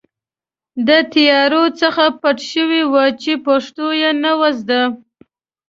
[0.87, 4.81] د طیارو څخه پټ شوي وو چې پښتو یې نه وه زده.